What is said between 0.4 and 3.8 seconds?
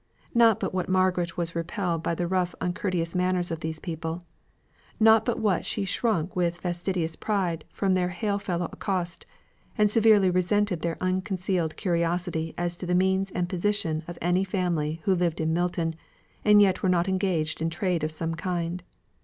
but what Margaret was repelled by the rough uncourteous manners of these